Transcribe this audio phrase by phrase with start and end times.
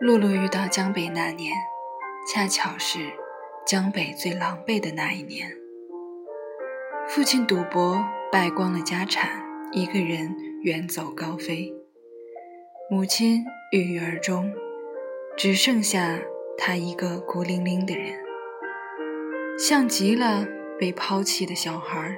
[0.00, 1.52] 露露遇到江北那年，
[2.26, 3.12] 恰巧是
[3.66, 5.54] 江北最狼狈的那一年。
[7.06, 8.02] 父亲赌博
[8.32, 11.70] 败光了家产，一个人远走高飞；
[12.90, 14.50] 母亲郁郁而终，
[15.36, 16.18] 只剩下
[16.56, 18.18] 他一个孤零零的人，
[19.58, 20.46] 像极了
[20.78, 22.16] 被抛弃的小孩，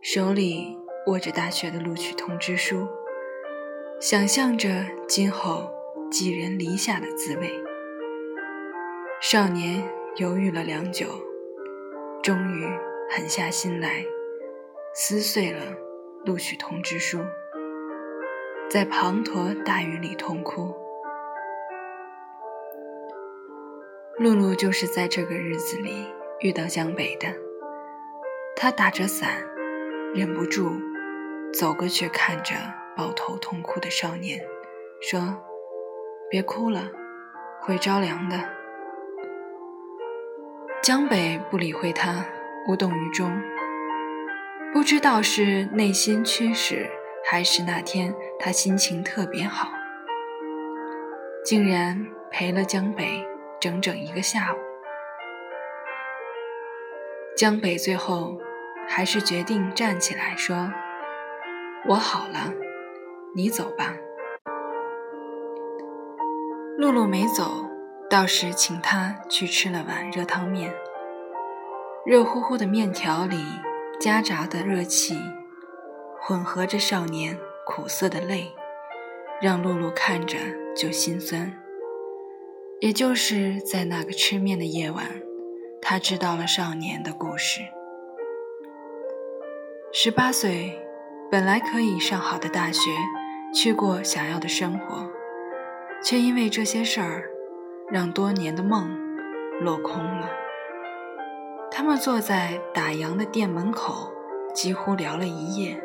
[0.00, 2.86] 手里握着大学的录取通知书，
[3.98, 5.74] 想象着今后。
[6.14, 7.50] 寄人篱下的滋味。
[9.20, 9.82] 少年
[10.14, 11.08] 犹豫了良久，
[12.22, 12.64] 终于
[13.10, 14.04] 狠下心来，
[14.94, 15.60] 撕碎了
[16.24, 17.18] 录取通知书，
[18.70, 20.72] 在滂沱大雨里痛哭。
[24.16, 26.06] 露露就是在这个日子里
[26.38, 27.26] 遇到江北的。
[28.54, 29.44] 他打着伞，
[30.14, 30.70] 忍不住
[31.52, 32.54] 走过去，看着
[32.96, 34.38] 抱头痛哭的少年，
[35.00, 35.44] 说。
[36.34, 36.90] 别哭了，
[37.60, 38.36] 会着凉的。
[40.82, 42.26] 江北不理会他，
[42.66, 43.40] 无动于衷。
[44.72, 46.90] 不知道是内心驱使，
[47.24, 49.68] 还是那天他心情特别好，
[51.44, 53.24] 竟然陪了江北
[53.60, 54.58] 整整一个下午。
[57.36, 58.40] 江北最后
[58.88, 60.72] 还是决定站起来说
[61.86, 62.52] ：“我好了，
[63.36, 63.94] 你走吧。”
[66.76, 67.64] 露露没走，
[68.10, 70.74] 倒是请他去吃了碗热汤面。
[72.04, 73.36] 热乎乎的面条里
[74.00, 75.16] 夹杂的热气，
[76.20, 78.52] 混合着少年苦涩的泪，
[79.40, 80.36] 让露露看着
[80.76, 81.56] 就心酸。
[82.80, 85.06] 也就是在那个吃面的夜晚，
[85.80, 87.60] 他知道了少年的故事。
[89.92, 90.76] 十八岁，
[91.30, 92.90] 本来可以上好的大学，
[93.54, 95.08] 去过想要的生活。
[96.04, 97.30] 却因为这些事儿，
[97.90, 98.94] 让多年的梦
[99.62, 100.28] 落空了。
[101.70, 104.12] 他们坐在打烊的店门口，
[104.52, 105.82] 几乎聊了一夜，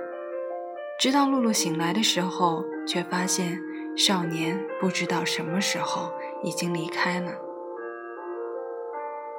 [1.00, 3.58] 直到露露醒来的时候，却发现
[3.96, 6.12] 少年不知道什么时候
[6.44, 7.32] 已经离开了，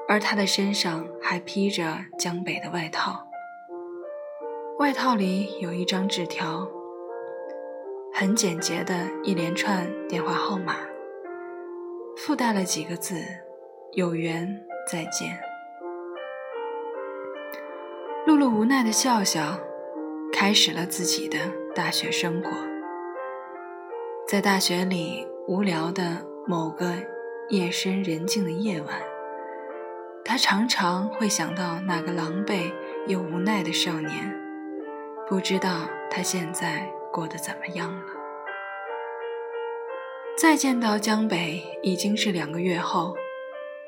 [0.09, 3.29] 而他的身上还披着江北的外套，
[4.79, 6.67] 外套里有一张纸条。
[8.13, 10.77] 很简洁的一连串电话号码，
[12.17, 13.15] 附带了几个字
[13.95, 14.61] ：“有缘
[14.91, 15.39] 再见。”
[18.27, 19.59] 露露无奈的笑笑，
[20.33, 21.39] 开始了自己的
[21.75, 22.51] 大学生活。
[24.29, 26.93] 在大学里无聊的某个
[27.49, 29.01] 夜深人静的夜晚，
[30.25, 32.71] 他常常会想到那个狼狈
[33.07, 34.39] 又无奈的少年，
[35.27, 36.93] 不知道他现在。
[37.21, 38.07] 过得怎么样了？
[40.39, 43.15] 再见到江北已经是两个月后，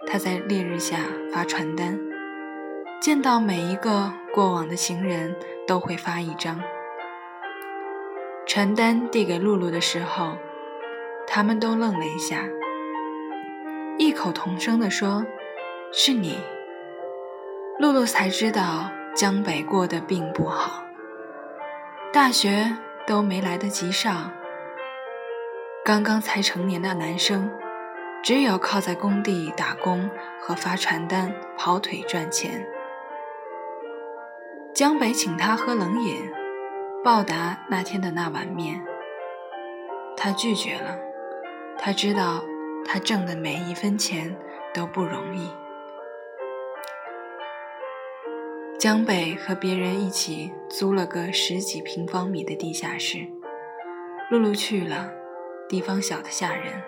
[0.07, 0.99] 他在烈日下
[1.33, 1.99] 发传单，
[3.01, 5.35] 见到每一个过往的行人
[5.67, 6.61] 都会发一张
[8.47, 10.37] 传单递给露露的时候，
[11.27, 12.45] 他们都愣了一下，
[13.97, 15.25] 异口同声地说
[15.91, 16.39] ：“是你。”
[17.81, 20.85] 露露才知道江北过得并不好，
[22.13, 22.77] 大学。
[23.07, 24.33] 都没来得及上。
[25.85, 27.51] 刚刚才成年的男生，
[28.23, 30.09] 只有靠在工地打工
[30.41, 32.67] 和发传单、跑腿赚钱。
[34.75, 36.31] 江北请他喝冷饮，
[37.03, 38.81] 报答那天的那碗面，
[40.17, 40.97] 他拒绝了。
[41.79, 42.45] 他知道，
[42.87, 44.37] 他挣的每一分钱
[44.73, 45.51] 都不容易。
[48.83, 53.29] 江北和别人一起租了个十几平方米的地下室，
[54.29, 55.09] 露露去了，
[55.69, 56.83] 地方小的吓人。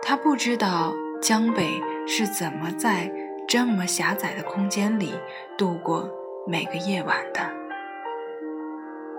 [0.00, 1.68] 他不知道江北
[2.06, 3.12] 是怎么在
[3.48, 5.12] 这么狭窄的空间里
[5.58, 6.08] 度过
[6.46, 7.40] 每个夜晚的。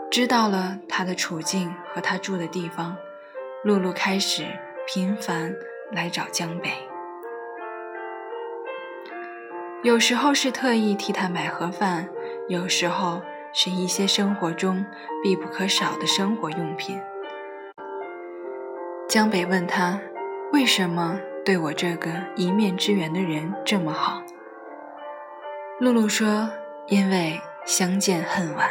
[0.09, 2.95] 知道了他的处境和他住的地方，
[3.65, 4.45] 露露开始
[4.87, 5.53] 频繁
[5.91, 6.86] 来找江北。
[9.83, 12.09] 有时候是特意替他买盒饭，
[12.47, 13.21] 有时候
[13.53, 14.83] 是一些生活中
[15.21, 16.99] 必不可少的生活用品。
[19.07, 20.01] 江北问他
[20.51, 24.21] ：“为什么对我这个一面之缘的人这么好？”
[25.79, 26.49] 露露说
[26.89, 28.67] ：“因为相见恨晚。”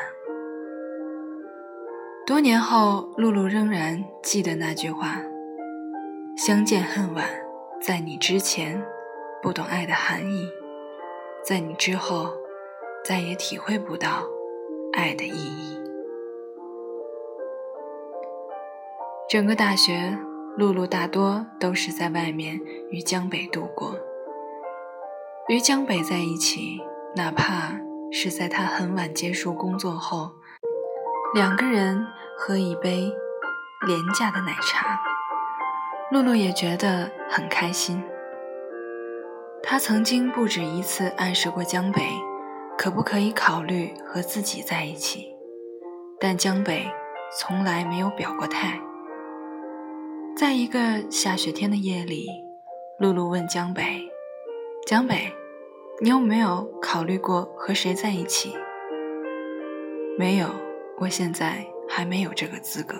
[2.26, 5.20] 多年后，露露仍然记得那句话
[6.36, 7.24] ：“相见恨晚，
[7.80, 8.84] 在你之前，
[9.40, 10.50] 不懂爱的含义。”
[11.46, 12.32] 在你之后，
[13.04, 14.26] 再也体会不到
[14.94, 15.80] 爱的意义。
[19.30, 20.18] 整个大学，
[20.56, 22.60] 露露大多都是在外面
[22.90, 23.94] 与江北度过。
[25.46, 26.82] 与江北在一起，
[27.14, 27.78] 哪怕
[28.10, 30.32] 是在他很晚结束工作后，
[31.32, 32.04] 两个人
[32.36, 33.08] 喝一杯
[33.86, 34.98] 廉价的奶茶，
[36.10, 38.02] 露露也觉得很开心。
[39.68, 42.00] 他曾经不止一次暗示过江北，
[42.78, 45.34] 可不可以考虑和自己在一起，
[46.20, 46.86] 但江北
[47.36, 48.80] 从来没有表过态。
[50.36, 50.78] 在一个
[51.10, 52.28] 下雪天的夜里，
[53.00, 53.82] 露露问江北
[54.86, 55.32] ：“江北，
[56.00, 58.54] 你有没有考虑过和谁在一起
[60.16, 60.46] ？”“没有，
[60.98, 62.94] 我现在还没有这个资格。”“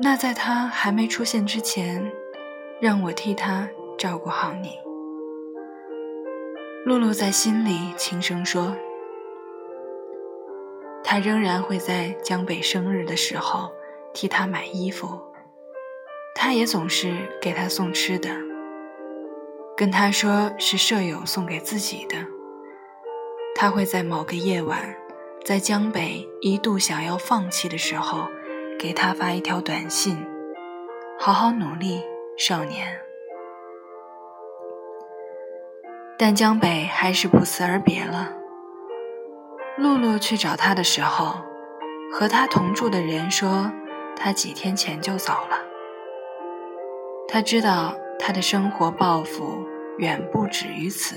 [0.00, 2.12] 那在他还没出现之前，
[2.80, 4.78] 让我替他。”照顾好你，
[6.84, 8.76] 露露在心里轻声说
[11.02, 13.72] ：“他仍然会在江北生日的时候
[14.14, 15.20] 替他买衣服，
[16.32, 17.12] 他也总是
[17.42, 18.30] 给他送吃的，
[19.76, 22.14] 跟他说是舍友送给自己的。
[23.56, 24.96] 他会在某个夜晚，
[25.44, 28.28] 在江北一度想要放弃的时候，
[28.78, 30.24] 给他发一条短信：
[31.18, 32.00] 好好努力，
[32.36, 32.96] 少年。”
[36.20, 38.32] 但江北还是不辞而别了。
[39.76, 41.36] 露露去找他的时候，
[42.12, 43.70] 和他同住的人说，
[44.16, 45.60] 他几天前就走了。
[47.28, 49.64] 他知道他的生活抱负
[49.98, 51.14] 远不止于此。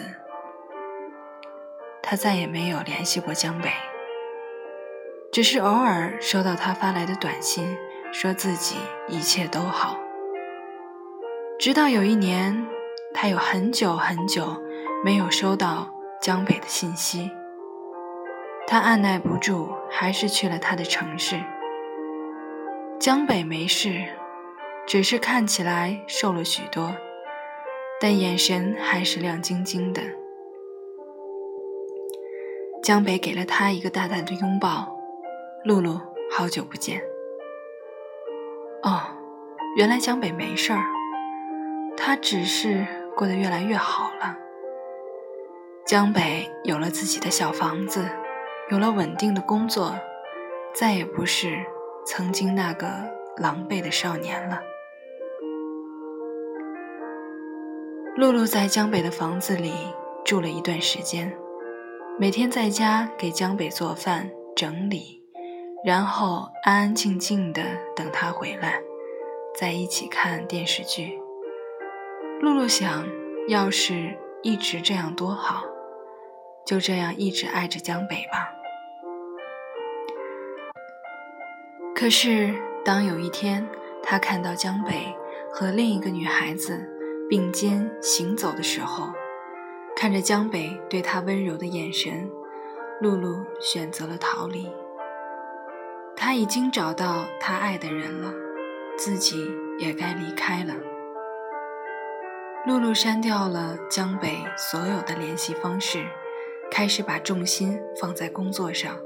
[2.04, 3.72] 他再也没有联系过江北，
[5.32, 7.76] 只是偶尔收到他发来的短信，
[8.12, 8.76] 说自己
[9.08, 9.98] 一切都好。
[11.58, 12.68] 直到有一年，
[13.16, 14.62] 他有很久很久。
[15.04, 15.90] 没有收到
[16.22, 17.32] 江北的信息，
[18.68, 21.42] 他按耐不住，还是去了他的城市。
[23.00, 24.06] 江北没事，
[24.86, 26.96] 只是看起来瘦了许多，
[28.00, 30.04] 但眼神还是亮晶晶的。
[32.84, 34.96] 江北给了他一个大大的拥抱，
[35.64, 36.00] 露露，
[36.30, 37.02] 好久不见。
[38.84, 39.02] 哦，
[39.78, 40.84] 原来江北没事儿，
[41.98, 44.38] 他只是过得越来越好了。
[45.92, 48.08] 江北有了自己的小房子，
[48.70, 49.94] 有了稳定的工作，
[50.74, 51.66] 再也不是
[52.06, 52.88] 曾经那个
[53.36, 54.62] 狼狈的少年了。
[58.16, 59.74] 露露在江北的房子里
[60.24, 61.38] 住了一段时间，
[62.18, 65.22] 每天在家给江北做饭、整理，
[65.84, 67.64] 然后安安静静的
[67.98, 68.82] 等他回来，
[69.60, 71.20] 在一起看电视剧。
[72.40, 73.06] 露露想，
[73.50, 75.66] 要是一直这样多好。
[76.66, 78.54] 就这样一直爱着江北吧。
[81.94, 83.68] 可是，当有一天
[84.02, 85.16] 他看到江北
[85.52, 86.90] 和另一个女孩子
[87.30, 89.14] 并肩行走的时候，
[89.96, 92.30] 看着江北对他温柔的眼神，
[93.02, 94.72] 露露选择了逃离。
[96.16, 98.34] 他已经找到他爱的人了，
[98.98, 99.38] 自己
[99.78, 100.74] 也该离开了。
[102.66, 106.06] 露露删掉了江北所有的联系方式。
[106.72, 108.98] 开始把重心放在工作上，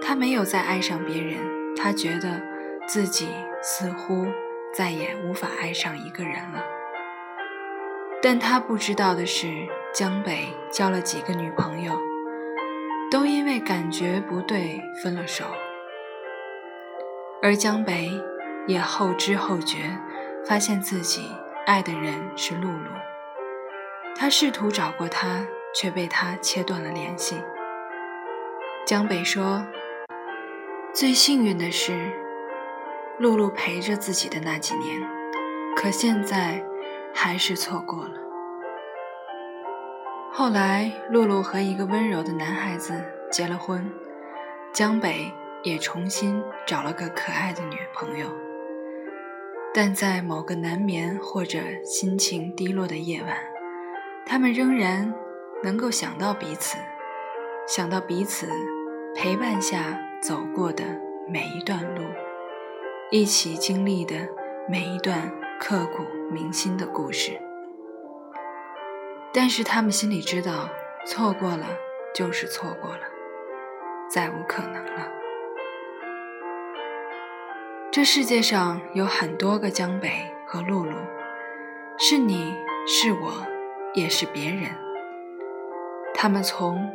[0.00, 1.36] 他没有再爱上别人，
[1.76, 2.40] 他觉得
[2.88, 3.28] 自己
[3.62, 4.26] 似乎
[4.74, 6.64] 再也无法爱上一个人了。
[8.22, 9.46] 但他不知道的是，
[9.94, 11.92] 江北交了几个女朋友，
[13.10, 15.44] 都因为感觉不对分了手，
[17.42, 18.10] 而江北
[18.66, 19.76] 也后知后觉，
[20.46, 21.30] 发现自己
[21.66, 22.90] 爱的人是露露，
[24.16, 25.46] 他试图找过她。
[25.74, 27.42] 却被他切断了联系。
[28.86, 29.64] 江北说
[30.92, 32.12] ：“最幸运的是，
[33.18, 35.00] 露露陪着自己的那几年，
[35.76, 36.64] 可现在
[37.14, 38.14] 还是错过了。”
[40.32, 43.92] 后来，露露和一个温柔的男孩子结了婚，
[44.72, 45.30] 江北
[45.62, 48.26] 也重新找了个可爱的女朋友。
[49.72, 53.36] 但在某个难眠或者心情低落的夜晚，
[54.26, 55.14] 他们仍然。
[55.62, 56.78] 能够想到彼此，
[57.66, 58.48] 想到彼此
[59.14, 60.84] 陪伴下走过的
[61.28, 62.02] 每一段路，
[63.10, 64.16] 一起经历的
[64.68, 67.40] 每一段刻骨铭心的故事。
[69.32, 70.68] 但是他们心里知道，
[71.06, 71.66] 错过了
[72.14, 73.02] 就是错过了，
[74.08, 75.08] 再无可能了。
[77.92, 80.10] 这世界上有很多个江北
[80.46, 80.96] 和露露，
[81.98, 83.46] 是你是我，
[83.94, 84.70] 也是别人。
[86.22, 86.86] 他们从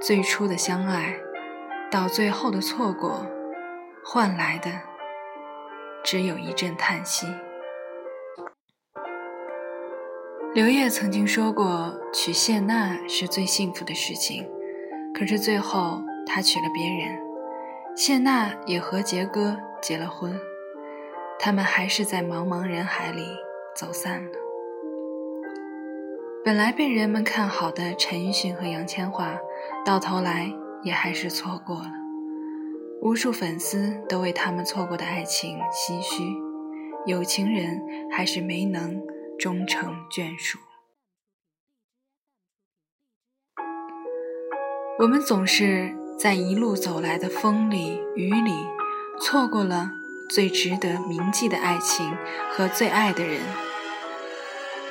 [0.00, 1.14] 最初的相爱，
[1.88, 3.24] 到最后的错过，
[4.04, 4.72] 换来的
[6.02, 7.28] 只有一阵叹息。
[10.52, 14.50] 刘烨曾经说过，娶谢娜是最幸福的事情，
[15.14, 17.16] 可是最后他娶了别人，
[17.94, 20.36] 谢娜也和杰哥结了婚，
[21.38, 23.24] 他们还是在茫茫人海里
[23.76, 24.32] 走散了。
[26.44, 29.38] 本来被人们看好的陈奕迅和杨千嬅，
[29.84, 31.92] 到头来也还是错过了。
[33.00, 36.24] 无数粉丝都为他们错过的爱情唏嘘，
[37.06, 37.80] 有情人
[38.10, 39.00] 还是没能
[39.38, 40.58] 终成眷属。
[44.98, 48.52] 我们总是在一路走来的风里雨里，
[49.20, 49.92] 错过了
[50.28, 52.16] 最值得铭记的爱情
[52.50, 53.40] 和最爱的人。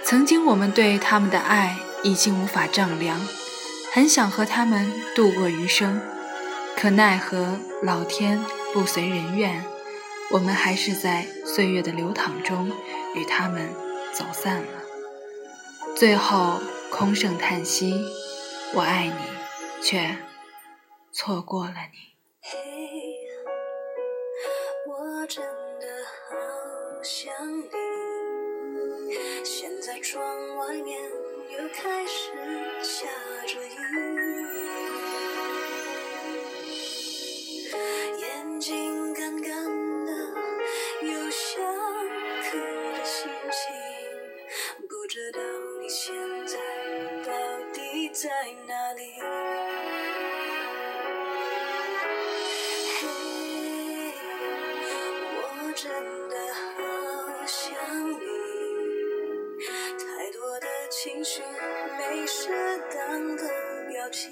[0.04, 3.20] 曾经我们对他们的爱已经无法丈量，
[3.94, 6.02] 很想和他们度过余生，
[6.76, 8.44] 可奈何老天
[8.74, 9.64] 不随人愿，
[10.32, 12.72] 我们还是在岁月的流淌中
[13.16, 13.70] 与他们
[14.14, 14.82] 走散了。
[15.96, 17.94] 最后空剩叹息，
[18.74, 20.18] 我爱你，却
[21.12, 22.12] 错过了你。
[24.88, 25.88] 我真的
[26.30, 27.32] 好想
[27.62, 27.81] 你。
[29.92, 30.24] 在窗
[30.56, 30.98] 外面
[31.50, 32.61] 又开始
[61.04, 61.42] 情绪
[61.98, 62.52] 没适
[62.94, 63.44] 当的
[63.90, 64.32] 表情，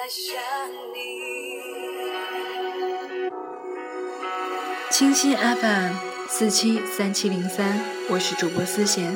[0.00, 0.34] 在想
[0.94, 1.60] 你。
[4.90, 5.92] 清新 FM
[6.26, 7.78] 四七三七零三，
[8.08, 9.14] 我是主播思贤，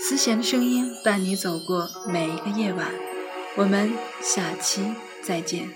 [0.00, 2.88] 思贤的声音伴你走过每一个夜晚，
[3.54, 4.92] 我们下期
[5.22, 5.70] 再见。